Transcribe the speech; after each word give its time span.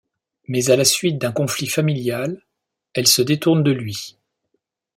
Mais 0.47 0.71
à 0.71 0.75
la 0.75 0.83
suite 0.83 1.19
d'un 1.19 1.31
conflit 1.31 1.67
familial, 1.67 2.41
elle 2.95 3.05
se 3.05 3.21
détourne 3.21 3.61
de 3.61 3.69
lui. 3.69 4.17